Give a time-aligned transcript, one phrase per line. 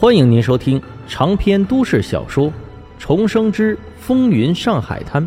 [0.00, 2.46] 欢迎您收听长篇都市小说
[2.98, 5.22] 《重生之风云上海滩》，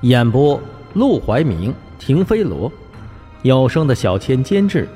[0.00, 0.58] 演播：
[0.94, 2.72] 陆怀明、停飞罗，
[3.42, 4.88] 有声的小千监制，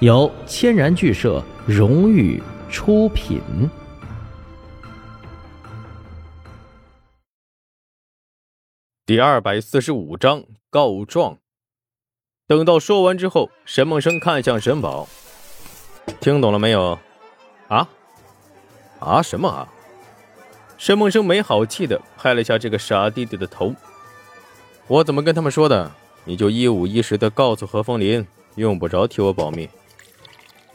[0.00, 3.40] 由千然剧社荣誉出品。
[9.06, 11.38] 第二百四十五章告状。
[12.46, 15.08] 等到说完之后，沈梦生看向沈宝，
[16.20, 16.98] 听懂了没有？
[17.68, 17.88] 啊？
[19.00, 19.68] 啊什么啊？
[20.78, 23.74] 沈梦生没好气的拍了下这个傻弟弟的头。
[24.86, 25.90] 我怎么跟他们说的？
[26.24, 29.68] 你就一五一十的告诉何风林，用不着替我保密。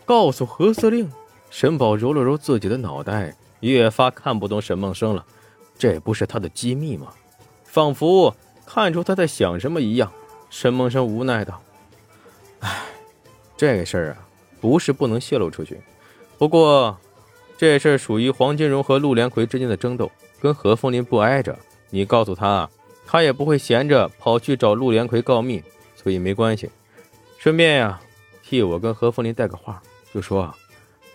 [0.06, 1.12] 告诉何司令。
[1.50, 5.26] 沈宝揉了揉自己的脑袋，越发看不懂沈梦生了。
[5.78, 7.14] 这不是他的机密吗？
[7.64, 8.36] 仿佛
[8.66, 10.12] 看出他在想什么一样。
[10.50, 11.62] 沈梦生无奈道
[12.60, 12.86] ：“唉，
[13.56, 14.18] 这事儿啊，
[14.60, 15.80] 不是不能泄露出去，
[16.38, 16.98] 不过……”
[17.58, 21.58] 这事属于黄金荣和陆连魁之间的争斗，跟何风林不挨着。
[21.90, 22.70] 你告诉他，
[23.06, 25.64] 他也不会闲着跑去找陆连魁告密，
[25.96, 26.70] 所以没关系。
[27.38, 28.02] 顺便呀，
[28.44, 29.82] 替我跟何风林带个话，
[30.14, 30.54] 就说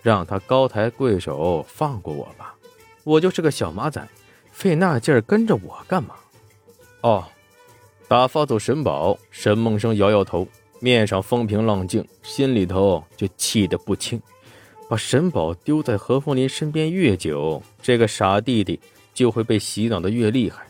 [0.01, 2.55] 让他高抬贵手放过我吧。
[3.03, 4.07] 我就是个小马仔，
[4.51, 6.15] 费那劲儿跟着我干嘛？
[7.01, 7.23] 哦，
[8.07, 10.47] 打发走沈宝，沈梦生摇摇头，
[10.79, 14.19] 面上风平浪静，心里头就气得不轻。
[14.91, 18.77] 把沈宝丢在何风林身边越久，这个傻弟弟
[19.13, 20.67] 就会被洗脑的越厉害。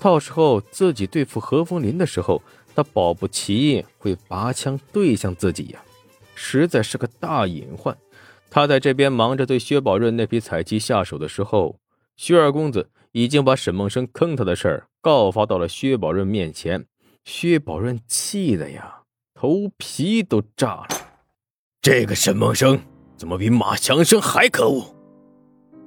[0.00, 2.42] 到时候自己对付何风林的时候，
[2.74, 5.80] 他保不齐会拔枪对向自己呀，
[6.34, 7.96] 实在是个大隐患。
[8.50, 11.76] 他在这边忙着对薛宝润那批彩旗下手的时候，
[12.16, 16.86] 薛二公子已经把沈梦生坑他的事儿告发到了薛宝润面前。
[17.24, 20.88] 薛宝润气的呀，头皮都炸了。
[21.80, 22.89] 这个沈梦生。
[23.20, 24.96] 怎么比马祥生还可恶？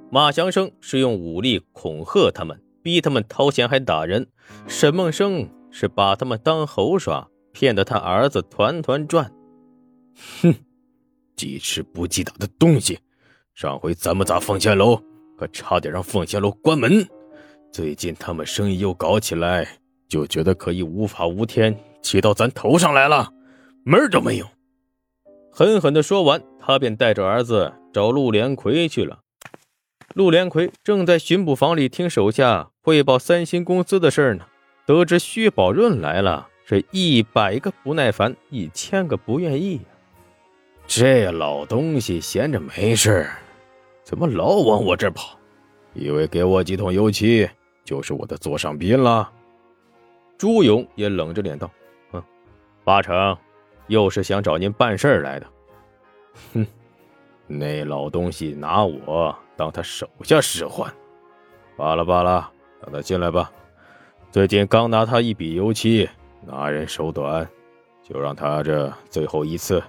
[0.08, 4.22] 马祥生是用武力恐吓他们，逼他们掏钱还打人；
[4.68, 9.32] 沈梦生是把他们当猴耍，骗得他儿子团团转。
[10.42, 10.54] 哼，
[11.34, 13.00] 记吃不记打的东西！
[13.52, 15.02] 上回咱们砸凤仙楼，
[15.36, 17.04] 可差点让凤仙楼关门。
[17.72, 19.66] 最近他们生意又搞起来，
[20.06, 23.28] 就觉得可以无法无天，骑到咱头上来了，
[23.84, 24.46] 门儿都没有。
[25.56, 29.20] 狠狠地说完，他便带着儿子找陆连魁去了。
[30.12, 34.46] 陆连魁正在巡捕房里听手下汇报三星公司的事呢。
[34.84, 39.82] 得知薛宝润来了，是一百个不耐烦，一千个不愿意呀。
[40.88, 43.30] 这老东西闲着没事，
[44.02, 45.38] 怎么老往我这儿跑？
[45.94, 47.48] 以为给我几桶油漆
[47.84, 49.30] 就是我的座上宾了？
[50.36, 51.70] 朱勇也冷着脸道
[52.10, 52.20] ：“哼，
[52.82, 53.38] 八成。”
[53.86, 55.46] 又是想找您办事来的，
[56.54, 56.66] 哼！
[57.46, 60.92] 那老东西拿我当他手下使唤，
[61.76, 62.50] 罢了罢了，
[62.82, 63.52] 让他进来吧。
[64.30, 66.08] 最近刚拿他一笔油漆，
[66.46, 67.46] 拿人手短，
[68.02, 69.82] 就让他这最后一次。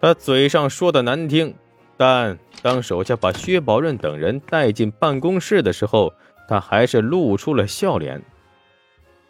[0.00, 1.52] 他嘴上说的难听，
[1.96, 6.12] 但当手下把薛宝润等人带进办公室的时候，
[6.48, 8.22] 他还是露出了笑脸。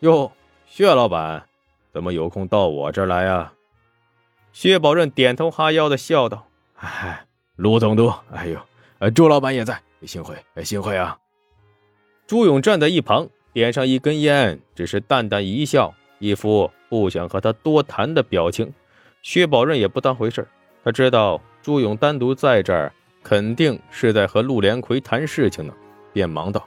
[0.00, 0.31] 哟，
[0.66, 1.46] 薛老板。
[1.97, 3.55] 怎么有空到我这儿来啊？
[4.53, 6.47] 薛宝润点头哈腰的笑道
[6.77, 7.25] ：“哎，
[7.57, 8.61] 陆总督，哎呦，
[8.99, 11.17] 呃，朱老板也在，幸会，幸会啊！”
[12.29, 18.71] 朱勇站在一旁，点上一根烟，只是淡淡一笑，一副不想和他多谈的表情。
[19.23, 20.47] 薛宝润也不当回事
[20.84, 22.93] 他知道朱勇单独在这儿，
[23.23, 25.73] 肯定是在和陆连魁谈事情呢，
[26.13, 26.63] 便忙道：“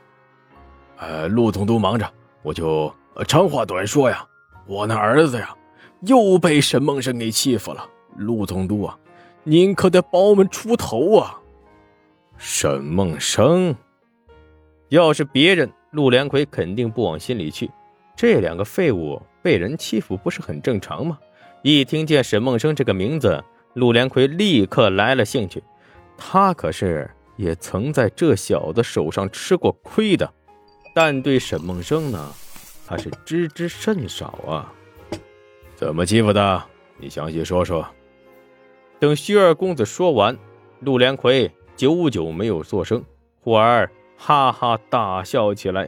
[0.97, 2.11] 呃，陆总督忙着，
[2.41, 2.91] 我就
[3.27, 4.25] 长话短说呀。”
[4.69, 5.55] 我那儿子呀，
[6.01, 7.83] 又被沈梦生给欺负了。
[8.17, 8.95] 陆总督啊，
[9.43, 11.39] 您可得帮我们出头啊！
[12.37, 13.75] 沈梦生，
[14.89, 17.71] 要是别人，陆连魁肯定不往心里去。
[18.15, 21.17] 这两个废物被人欺负，不是很正常吗？
[21.63, 23.43] 一听见沈梦生这个名字，
[23.73, 25.63] 陆连魁立刻来了兴趣。
[26.15, 30.31] 他可是也曾在这小子手上吃过亏的，
[30.93, 32.31] 但对沈梦生呢？
[32.89, 34.73] 他是知之甚少啊！
[35.75, 36.63] 怎么欺负的？
[36.97, 37.87] 你详细说说。
[38.97, 40.35] 等薛二公子说完，
[40.79, 43.05] 陆连魁久久没有作声，
[43.41, 43.87] 忽而
[44.17, 45.87] 哈哈大笑起来，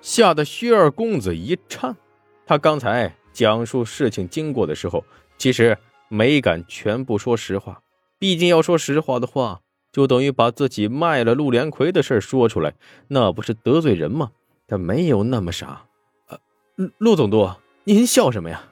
[0.00, 1.96] 吓得薛二公子一颤。
[2.44, 5.04] 他刚才讲述事情经过的时候，
[5.38, 7.80] 其实没敢全部说实话，
[8.18, 9.60] 毕竟要说实话的话，
[9.92, 12.74] 就等于把自己卖了陆连魁的事说出来，
[13.06, 14.32] 那不是得罪人吗？
[14.66, 15.86] 他没有那么傻。
[16.96, 17.50] 陆总督，
[17.84, 18.62] 您笑什么呀？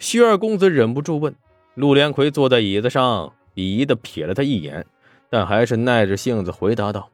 [0.00, 1.32] 薛二公子忍不住问。
[1.74, 4.84] 陆连魁坐在椅子上，鄙夷的瞥了他一眼，
[5.30, 7.08] 但还是耐着性子回答道：“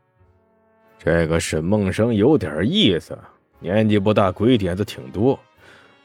[0.98, 3.18] 这个沈梦生有点意思，
[3.58, 5.38] 年纪不大，鬼点子挺多。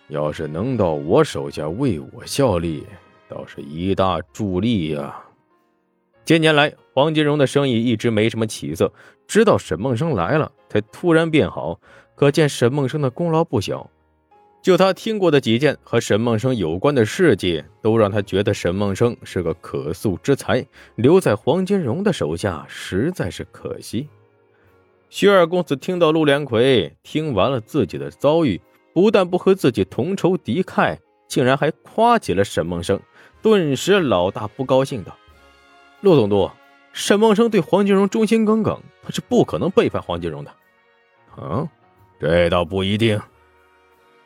[0.10, 2.86] 要是能到我手下为我效力，
[3.30, 5.24] 倒是一大助力呀。”
[6.26, 8.92] 近年来，黄金荣的生意一直没什么起色，
[9.28, 11.80] 直到沈梦生来了，才突然变好。
[12.18, 13.88] 可见沈梦生的功劳不小。
[14.60, 20.66] 就他听过的几件和沈梦生有关的事迹，都让他觉得沈梦生是个可塑之才，
[20.96, 24.10] 留在黄金荣的手下实在是可惜。
[25.12, 28.60] 薛二公子听到陆连魁听完了自己的遭遇，
[28.94, 30.98] 不但不和自己同仇敌忾，
[31.28, 33.00] 竟然还夸起了沈梦生，
[33.44, 35.16] 顿时老大不高兴道
[36.02, 36.50] ：“陆总督，
[36.92, 40.52] 沈梦生对黄金荣忠心耿耿，他是不可能背叛黄金荣的。”
[41.40, 41.70] 嗯，
[42.20, 43.20] 这倒不一定。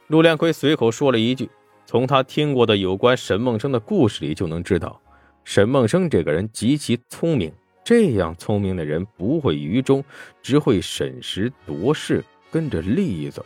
[0.07, 1.49] 陆连魁随口说了一句
[1.85, 4.99] ：“从他听过的有关沈梦生的故事里，就能知道，
[5.43, 7.51] 沈梦生这个人极其聪明。
[7.83, 10.03] 这样聪明的人不会愚忠，
[10.41, 13.45] 只会审时度势，跟着利益走。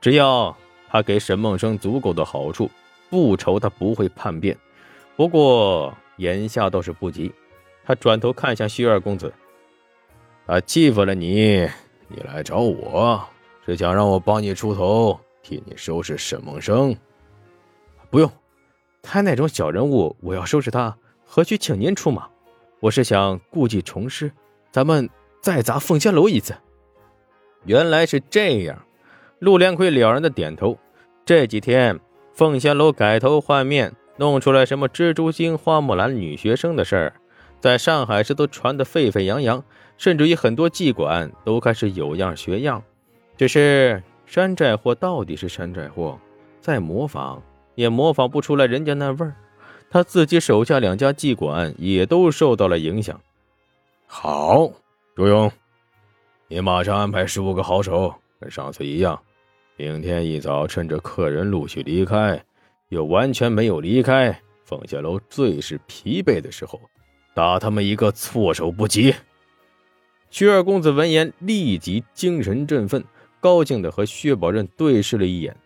[0.00, 0.56] 只要
[0.88, 2.70] 他给沈梦生足够的好处，
[3.10, 4.56] 不愁他不会叛变。
[5.14, 7.32] 不过眼下倒是不急。”
[7.84, 9.32] 他转头看向徐二公子
[10.46, 11.68] ：“他欺负了你，
[12.08, 13.28] 你来找我，
[13.66, 16.96] 是想让我帮你出头？”替你收拾沈梦生，
[18.10, 18.28] 不用，
[19.00, 22.26] 他那种小人物，我要收拾他，何须请您出马？
[22.80, 24.32] 我是想故技重施，
[24.72, 25.08] 咱们
[25.40, 26.52] 再砸凤仙楼一次。
[27.64, 28.84] 原来是这样，
[29.38, 30.76] 陆连魁了然的点头。
[31.24, 32.00] 这几天
[32.32, 37.14] 凤仙楼改头换面，弄出来什么蜘蛛精、花木兰女学生的事儿，
[37.60, 39.62] 在上海市都传得沸沸扬扬，
[39.96, 42.82] 甚至于很多妓馆都开始有样学样，
[43.36, 44.02] 只是。
[44.28, 46.18] 山寨货到底是山寨货，
[46.60, 47.40] 再模仿
[47.76, 49.36] 也模仿不出来人家那味儿。
[49.88, 53.20] 他自己手下两家妓馆也都受到了影响。
[54.08, 54.68] 好，
[55.14, 55.48] 朱勇，
[56.48, 59.16] 你马上安排十五个好手，跟上次一样，
[59.76, 62.44] 明天一早趁着客人陆续离开，
[62.88, 66.80] 又完全没有离开凤仙楼最是疲惫的时候，
[67.32, 69.14] 打他们一个措手不及。
[70.30, 73.04] 薛二公子闻言立即精神振奋。
[73.40, 75.56] 高兴地和薛宝任对视了一眼。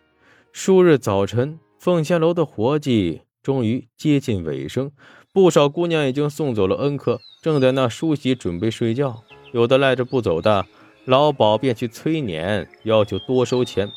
[0.51, 4.91] 数日早晨，凤仙楼的活计终于接近尾声，
[5.33, 9.23] 不少姑娘已经送走了恩客，正在那梳洗准备睡觉。
[9.53, 10.65] 有的赖着不走的，
[11.05, 13.89] 老鸨便去催撵，要求多收钱。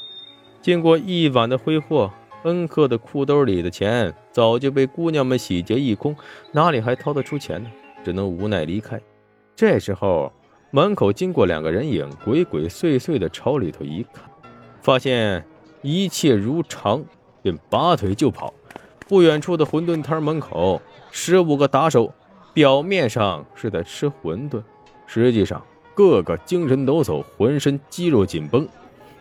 [0.62, 2.10] 经过一晚的挥霍，
[2.44, 6.16] 恩客的裤兜里的钱早就被姑娘们洗劫一空，
[6.52, 7.70] 哪里还掏得出钱呢？
[8.04, 9.00] 只能无奈离开。
[9.56, 10.32] 这时候。
[10.74, 14.24] 门口经过两个人影，鬼鬼祟祟的朝里头一看，
[14.82, 15.46] 发现
[15.82, 17.04] 一切如常，
[17.42, 18.52] 便拔腿就跑。
[19.06, 20.82] 不远处的馄饨摊门口，
[21.12, 22.12] 十五个打手，
[22.52, 24.60] 表面上是在吃馄饨，
[25.06, 28.66] 实际上个个精神抖擞，浑身肌肉紧绷。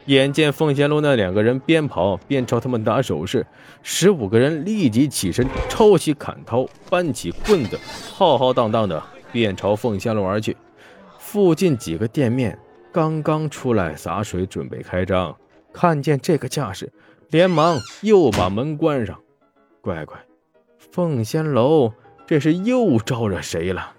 [0.07, 3.45] 眼见凤仙楼那两个人边跑边朝他们打手势，
[3.83, 7.79] 十五个人立即起身，抄起砍刀，搬起棍子，
[8.11, 8.99] 浩浩荡荡的
[9.31, 10.57] 便朝凤仙楼而去。
[11.33, 12.55] 附近几个店面
[12.91, 15.35] 刚刚出来洒水，准备开张，
[15.73, 16.93] 看见这个架势，
[17.31, 19.19] 连忙又把门关上。
[19.81, 20.15] 乖乖，
[20.91, 21.91] 凤仙楼
[22.27, 23.95] 这是又招惹谁了？